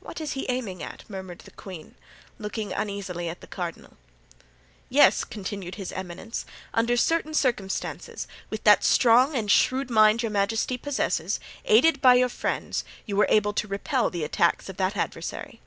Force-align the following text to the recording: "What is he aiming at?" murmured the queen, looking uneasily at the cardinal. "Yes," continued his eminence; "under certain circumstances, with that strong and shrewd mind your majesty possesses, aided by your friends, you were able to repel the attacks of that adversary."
"What 0.00 0.22
is 0.22 0.32
he 0.32 0.46
aiming 0.48 0.82
at?" 0.82 1.04
murmured 1.06 1.40
the 1.40 1.50
queen, 1.50 1.94
looking 2.38 2.72
uneasily 2.72 3.28
at 3.28 3.42
the 3.42 3.46
cardinal. 3.46 3.98
"Yes," 4.88 5.22
continued 5.22 5.74
his 5.74 5.92
eminence; 5.92 6.46
"under 6.72 6.96
certain 6.96 7.34
circumstances, 7.34 8.26
with 8.48 8.64
that 8.64 8.84
strong 8.84 9.36
and 9.36 9.50
shrewd 9.50 9.90
mind 9.90 10.22
your 10.22 10.32
majesty 10.32 10.78
possesses, 10.78 11.40
aided 11.66 12.00
by 12.00 12.14
your 12.14 12.30
friends, 12.30 12.84
you 13.04 13.16
were 13.16 13.26
able 13.28 13.52
to 13.52 13.68
repel 13.68 14.08
the 14.08 14.24
attacks 14.24 14.70
of 14.70 14.78
that 14.78 14.96
adversary." 14.96 15.60